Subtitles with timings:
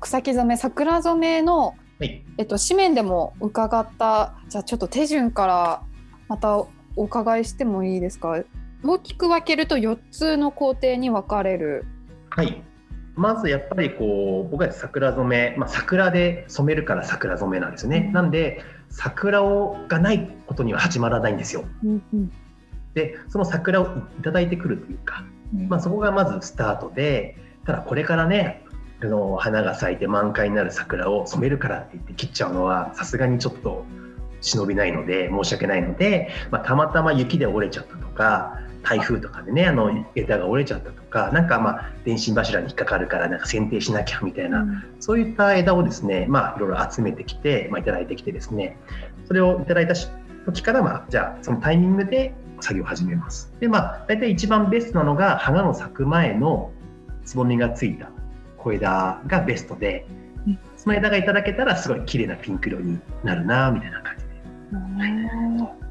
[0.00, 4.34] 草木染め桜染めの、はい、えっと、紙面でも伺った。
[4.48, 5.82] じゃあちょっと手順から
[6.28, 6.68] またお
[7.04, 8.42] 伺いしてもいいですか？
[8.84, 11.84] 大きく分けると4つの工程に分かれる。
[12.30, 12.62] はい。
[13.16, 18.10] まずやっぱりこう僕は桜染め、まあ、桜で染めるから桜染めなんですよね。
[18.12, 21.64] なんで桜をがないことには始まらないんですよ。
[21.82, 22.32] うんうん。
[22.94, 23.86] でその桜を
[24.20, 25.24] いただいてくるというか、
[25.68, 27.36] まあ、そこがまずスタートで
[27.66, 28.67] ただこれからねあ
[29.06, 33.84] の花が咲いて満開になる桜を染めるからって言って切っちゃうのはさすがにちょっと
[34.40, 44.66] 忍びないので申し訳ないので、まあ、たまたま雪で折れちゃったとか台風とかでねあの枝が折れちゃったとかなんかまあ電信柱に引っかかるからなんか剪定しなきゃみたいな、
[45.00, 48.78] そういった枝をですねまあいろいろ集めてきて、まあ、いただいてきてですね
[49.26, 49.94] それをいただいた
[50.46, 53.52] 時からまあじゃあそのタイミングで作業を始めます。
[53.60, 56.70] でまあ大体一番ベストなのが花の咲く前の
[57.24, 58.10] つぼみがついた
[58.68, 60.06] 小枝がベストで
[60.46, 64.28] うんその枝がいただけたらすごい綺麗なピンク色になるなみたいな感じで。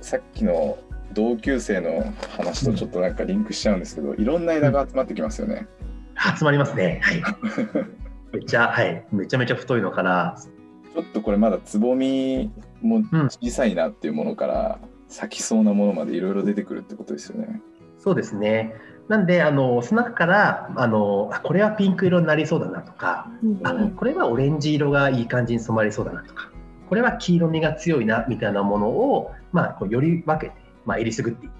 [0.00, 0.78] さっきの
[1.12, 5.66] 同級生の話とちょっとなんかリンクしちゃうんですけど、いろんな枝が集まってきますよね。
[6.38, 7.00] 集まりますね。
[7.02, 7.22] はい。
[8.32, 10.36] めっちゃはいめちゃめちゃ太いのから
[10.94, 13.02] ちょっとこれまだつぼみも
[13.40, 17.60] 小さいなっていうものから咲きそうなものまでいろいろ出てくるってことですよね。
[17.98, 18.74] そうですね。
[19.08, 26.50] なんであのその中からあのあこれはピンク色になりそうだなとか、うんあこれはオレンジ色がいい感じに染まりそうだなとか
[26.88, 31.58] これは黄色みが強いなみたいなものを、まあ、こうより分けて、まあ、えりすぐっていって。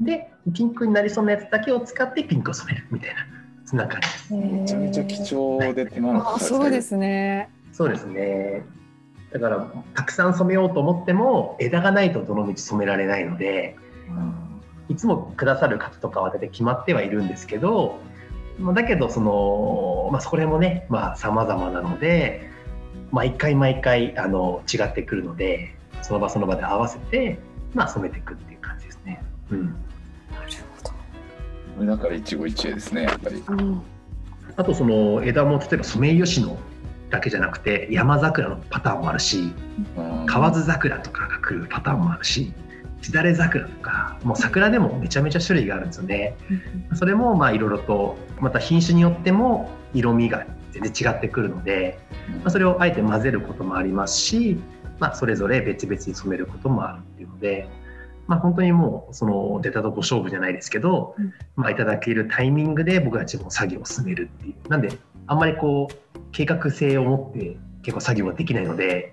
[0.00, 3.26] でピンクになりそうなやつだけを使ってピンクを染めるみたいな
[3.64, 4.34] そんな感じです。
[4.34, 7.48] めちゃめちゃ貴重で手間のかかあるそうですね。
[7.72, 8.64] そうですね。
[9.32, 13.76] だからたくさん染めようと思っても枝がないとどの道染められないので
[14.88, 17.98] いつもくださる方とかは大体決まってはいるんですけど
[18.58, 22.48] まあだけどその、まあ、それもねまあ様々なので
[23.10, 27.38] 毎回毎回あの違ってくるのでその場その場で合わせて、
[27.74, 29.22] まあ、染めていくっていう感じですね。
[29.50, 29.76] うん、なる
[30.82, 30.92] ほ
[31.76, 33.42] これだから一期一会ですねやっぱり。
[33.42, 33.52] ど。
[33.52, 33.82] うん
[34.56, 36.56] あとその枝も例えばソメイヨシノ
[37.10, 39.52] だけじゃなくて山桜のパターンもあるし
[39.96, 42.52] うん河津桜とかが来るパターンもあるし
[43.04, 46.36] しだれ桜とかもう桜でもめちゃめちゃ種類があるんですよね。
[46.94, 51.98] それもまあいろいろとまた品種によっても色味が全然違ってくるので、
[52.42, 54.56] まあ、それをあえて混ぜることもありますし、
[55.00, 57.68] まあ、それぞれ別々に染めることもあるっていうので、
[58.26, 61.34] まあ、本当にもうその出たとこ勝負じゃないですけど、うん。
[61.56, 64.68] まあ、いただけるタイミングで僕たちも作業を進めるっていう。
[64.70, 64.88] なんで
[65.26, 69.12] あんまりこう計画性を持って結構作業はできないので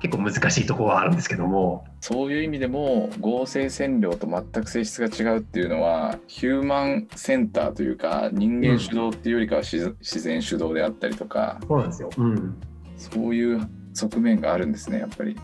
[0.00, 12.10] 結構難しいところはあるんですけどもそういう意味でも合成染料と全く性質が違うっていうのはヒューマンセンターというか人間主導っていうよりかは自自然主導であったりとかそうなんですよ。
[12.16, 12.56] うん
[12.98, 15.36] そういう側面があるんですねやっぱり。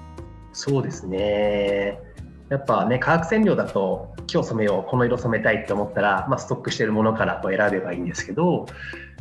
[0.53, 1.99] そうですね。
[2.51, 8.67] やっぱね、化学染料だと、今日染めよう、この色染めたいって思ったら、まあ、ストックしてるものからこう選べばいいんですけど、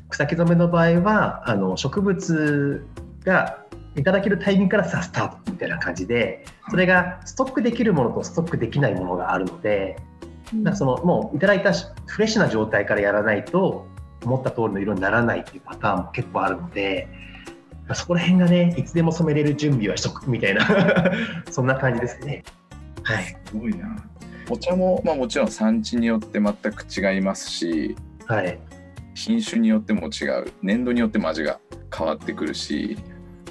[0.10, 2.86] 草木染めの場合は、あの植物
[3.24, 3.64] が
[3.96, 9.98] いただけるタイミングからさ、スタートみたいな感じで、それがストックできるものとストックできないものがあるので、
[10.54, 13.88] なんかそのもういただいたフレッシュな状態からやらないと、
[14.24, 17.08] 思った通りの色にならないっていうパターンも結構あるので、
[17.94, 20.66] そこら辺がね、いつでも染めれる準備はしとくみたいな、
[21.50, 22.44] そんな感じですね。
[23.04, 23.38] はい。
[23.46, 23.98] すごいな。
[24.50, 27.96] お茶も、まあ、もちろん産地によって全く違いますし
[28.28, 28.60] はい。
[29.14, 31.60] 品種によっても違う粘土によっても味が
[31.96, 32.98] 変わってくるし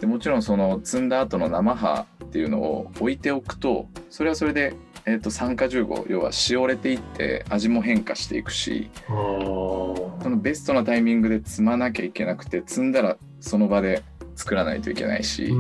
[0.01, 4.75] でもちろんその摘んだ後の生葉っていうのを置いておくとそれはそれで、
[5.05, 14.03] えー、と酸化重合要はしおれていって味も変化していくしおそのベストなタイミングで摘まなきゃいけなくて摘んだらその場で
[14.37, 15.53] 作らないといけないし、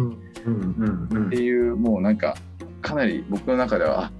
[1.26, 2.34] っていうもうなんか
[2.80, 4.12] かなり僕の中ではあ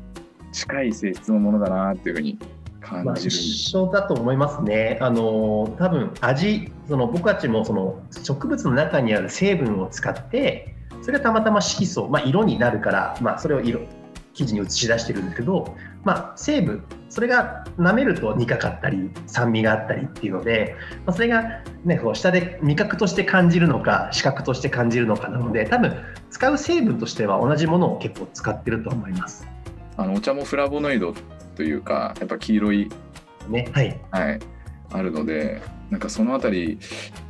[0.53, 2.39] 近い性質のものだなっていうふうに
[2.81, 4.99] 感まあ、じる、一緒だと思いますね。
[5.01, 13.81] あの多分味その僕たちもその植物の中にある成分を使ってそれがたまたま色素、まあ、色になるから、まあ、それを色
[14.35, 25.97] 生地に映し出してるんですけど、まあ、成分それが舐めると苦かったり酸味があったりっていうので、まあ、それが、ね、こう下で味覚として感じるのか視覚として感じるのかなので多分
[26.31, 29.47] 使う成分としては同じものを結構使ってると思います。
[29.97, 31.13] あのお茶もフラボノイド
[31.57, 32.91] というかやっぱ黄色い、
[33.49, 34.41] ねはい、はい、
[34.93, 35.61] あるので
[35.91, 36.79] なんかそのあたり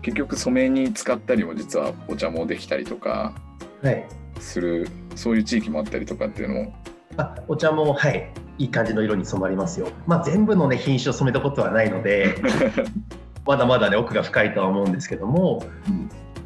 [0.02, 3.34] 結局染めに使ったりも実はお茶もできたりとか
[3.82, 4.06] はい。
[4.38, 6.74] するそういう地域もあったりとかっていうのも。
[7.16, 9.88] あお茶も、はい、いい感じの色に染まりますよ。
[10.06, 12.36] まあ、全部の、ね、品種を染めたことはないので、
[13.46, 15.62] まだまだ、ね、奥が深いとは思うんですけども、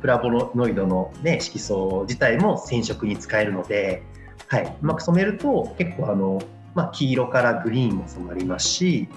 [0.00, 4.03] フラボノイドの、ね、色素自体も染色に使えるので、
[4.49, 6.41] はい、うまく染めると結構あの、
[6.75, 9.09] まあ、黄色からグリーンも染まりますし、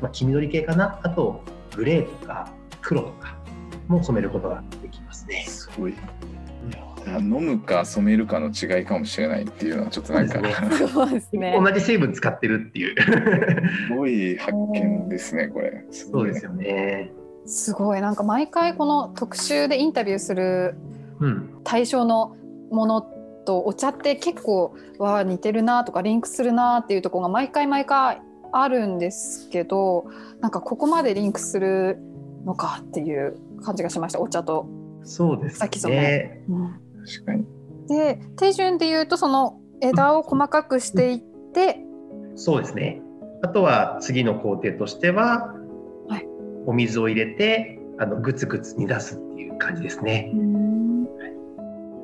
[0.00, 0.98] まあ、黄緑系かな？
[1.02, 1.42] あと
[1.74, 2.50] グレーとか
[2.80, 3.36] 黒とか
[3.88, 5.44] も染めることができますね。
[5.46, 5.94] すごい
[7.06, 10.40] 飲むか染めるかの違いかもしれないっていうのはちょっとなんか、
[10.88, 11.56] そうですね。
[11.56, 12.96] 同じ成分使ってるっていう
[13.88, 15.84] すごい発見ですねこれ。
[15.92, 17.12] そうですよね。
[17.46, 20.76] すごいなんか毎回この特集でインタビューする
[21.62, 22.36] 対象の
[22.72, 23.06] もの
[23.46, 28.20] とお茶って結構は似てるなとかリンクするなっていうところが毎回毎回
[28.52, 30.06] あるんですけど
[30.40, 31.98] なんかここまでリンクする
[32.44, 34.68] のかっていう感じがしましたお茶と。
[35.02, 36.42] そうですね。
[36.48, 37.44] うん、確かに。
[37.88, 41.18] で手順で言うとその枝を細かくしていっ
[41.54, 41.80] て、
[42.30, 43.00] うん、そうですね。
[43.42, 45.54] あとは次の工程としては、
[46.08, 46.26] はい、
[46.66, 50.32] お水を入れてあのグツグツ煮出すっていう感じですね。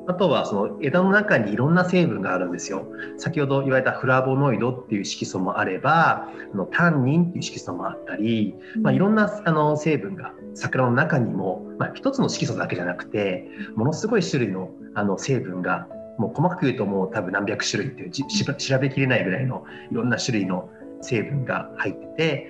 [0.05, 2.85] あとはその枝の中にいろんな成分があるんですよ。
[3.17, 20.69] 先ほど言われたフラボノイドっていう色素もあれば、あのタンニンっていう色素もあったり、まあ、いろんなあの成分が桜の中にも、まあ、一つの色素だけじゃなくて、ものすごい種類のあの成分が、もう細かく言うともう多分何百種類っていう調べきれないぐらいのいろんな種類の
[21.01, 22.47] 成分が入ってて、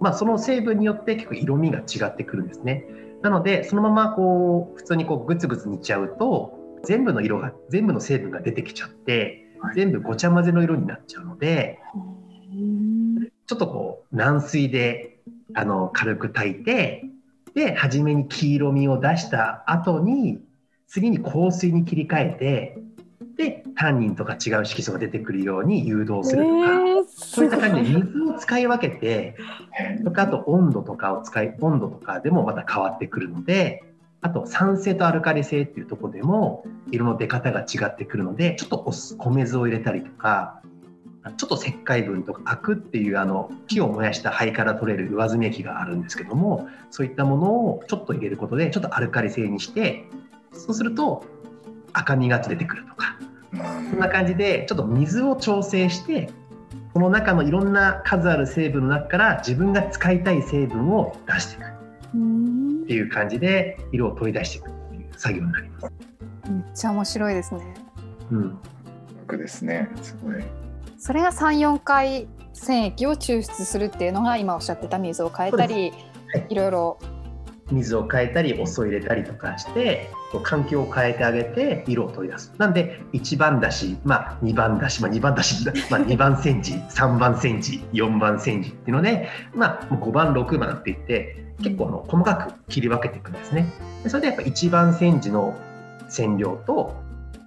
[0.00, 2.84] まあ、その成分によって結構色味が違ってくるんですね。
[3.22, 9.44] なのでそのままこう普通にこうグツグツ煮ちゃうと全部の色が全部の成分が出てきちゃって、
[9.74, 11.80] 全部ごちゃ混ぜの色になっちゃうので、
[13.46, 15.20] ちょっとこう軟水で
[15.54, 17.04] あの軽く炊いて
[17.54, 20.38] で初めに黄色みを出した後に
[20.86, 22.78] 次に香水に切り替えて
[23.36, 29.36] でタンニンとか違う色素が出てくるように誘導するとか、えー、そういった感じで水を使い分けて
[30.04, 33.84] とかあと温度とかを使い温度とかでもまた変わってくるので
[34.20, 40.60] あと酸性とアルカリ性っていうとこでも色の出方が違ってくるのでちょっとお酢米酢を入れたりとか
[41.36, 50.04] ちょっと石灰分とかアクっていうあの木を燃やした灰から取れる上澄み液があるんですけどもそういったものをちょっと入れることでちょっとアルカリ性にして
[50.52, 51.24] そうすると
[51.92, 53.18] 赤みが出てくるとか
[53.90, 56.30] そんな感じでちょっと水を調整して
[56.92, 62.67] この中のいろんな数ある成分の中から自分が使いたい成分を出していく。
[62.88, 65.92] っていう感じで色を取り出していくっていう作業になります。
[66.48, 67.74] めっちゃ面白いですね。
[68.30, 68.58] うん。
[69.26, 69.90] 楽ですね。
[70.00, 70.42] すごい。
[70.96, 75.90] それが三四回染液を抽出するっていうのが今おっしゃってた水を変えたり、
[76.32, 76.98] はい、いろいろ
[77.70, 80.08] 水を変えたりお酢を入れたりとかして
[80.42, 82.52] 環境を変えてあげて色を取り出す。
[82.58, 93.66] なんで1番だし、まあ、2番だし、まあ、2番だし、まあ、2番煎じ 3番煎じ4番煎じっていうので、まあ、5番6番っていって結構あの細かく切り分けていくんですね。
[94.02, 95.56] でそれでやっぱ1番煎じの
[96.08, 96.94] 染料と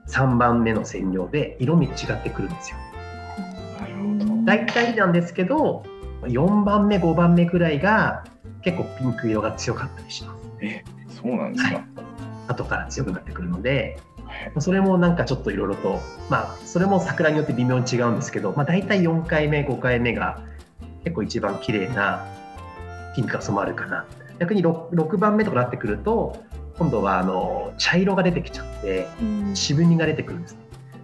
[0.07, 2.77] 3番目の染料で色味違ってくるんですよ。
[4.43, 5.83] 大体なんですけど
[6.23, 8.23] 4番目5番目くらいが
[8.63, 10.41] 結構ピンク色が強かったりします。
[10.61, 11.85] えそうなんですか、はい、
[12.51, 13.99] 後から強くなってくるので、
[14.59, 15.99] それもなんかちょっといろいろと、
[16.29, 20.41] まあ、それも桜によって微妙に違うんですけど、まあ、大体4回目5回目が
[21.03, 22.25] 結構一番綺麗な
[23.15, 24.05] ピンクが染まるかな。
[24.39, 26.43] 逆に 6, 6番目とかなってくると
[26.77, 29.07] 今度はあの茶色が出てきちゃって
[29.53, 30.59] 渋みが出てくるんですね、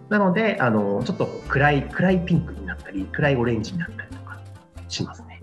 [0.10, 4.40] なのであのちょっと暗い暗いピンクになったり暗いオレンジになったりとか
[4.88, 5.42] しますね。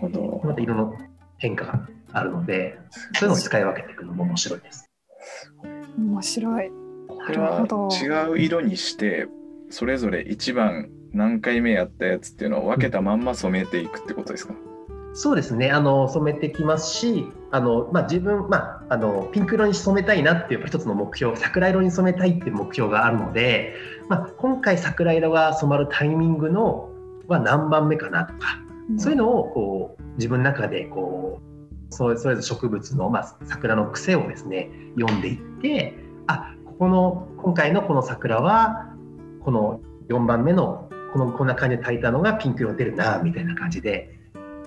[0.00, 0.40] ほど。
[0.44, 0.96] また色の
[1.38, 2.78] 変化があるので、
[3.14, 4.90] そういうのを使い分けていくのも面白いです。
[5.98, 6.70] 面白い。
[7.08, 9.28] これは違う色にして、
[9.70, 23.74] それぞれ一番何回目やったやつっていうのを分けたまんま染めていくってことですか、うん、そうですねあの染めてきますしあの、まあ、自分、まあ、あのピンク色に染めたいなっていう一つの目標桜色に染めたいっていう目標があるので、
[24.08, 26.88] まあ、今回桜色が染まるタイミングの
[27.28, 28.58] は何番目かなとか
[28.96, 31.51] そういうのをこう自分の中でこう
[31.92, 35.94] それぞれ植物の、まあ、桜の癖をですね読んでいって
[36.26, 38.86] あここの今回のこの桜は
[39.44, 44.18] この4番目のこのこんな感じで炊いたのがピンク色出るなみたいな感じで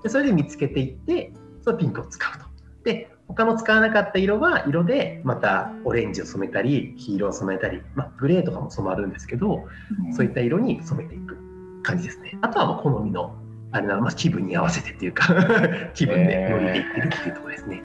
[0.03, 2.45] でそれで見つけていってそのピンクを使うと。
[2.83, 9.67] で他の使わなかった色は色でまたオレンジを染めたり黄色を染めたり、まあ、グレーとかも染まるんですけど、
[10.15, 11.35] そういった色に染めていく
[11.81, 12.37] 感じですね。
[12.41, 13.35] あとはもう好みの
[13.71, 15.33] あれなまあ、気分に合わせてっていうか
[15.93, 17.83] 気分で乗りでいってるっていうところですね。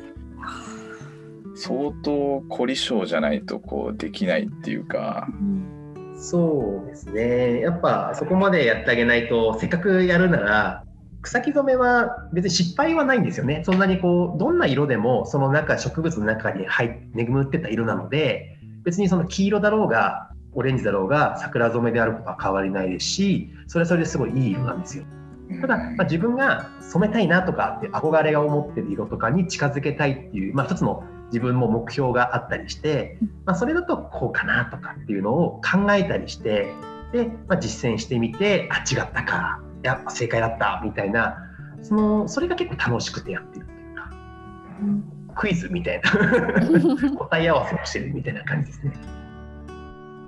[1.57, 5.29] 相当凝り性じゃないとこうできないっていうか、
[6.17, 10.85] そうですねやっぱそこまでやってあげないとせっかくやるなら
[11.23, 13.63] 草木染めは別に失敗はないんですよね。
[13.67, 25.05] そんなにこうどんな色でもその中植物の中に入眠ってた色なので別にその黄色だろうがオレンジだろうが桜染めであることは変わりないですしそれはそれですごいいい色なんですよ。
[25.61, 36.73] ただ、まあ、自分が染めたいなとかって憧れが思ってる色とかに近づけたいっていう、まあ、一つの自分も目標があったりして、まあ、それだとこうかなとかっていうのを考えたりして
[37.12, 39.61] で、まあ、実践してみてあ違ったか。
[39.83, 41.38] やっぱ正解だったみたいな
[41.83, 44.11] そのそれが結構楽しくてやってるっていうか、
[44.83, 45.04] うん、
[45.35, 46.11] クイズみたいな
[47.16, 48.92] 答え合わせをしてるみたいな感じですね。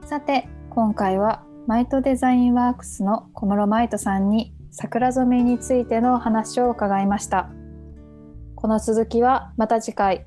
[0.04, 7.50] さて今回はマイトデザインワークスの小室マイトさんに桜染めについての話を伺いました。
[8.54, 10.26] この続きはまた次回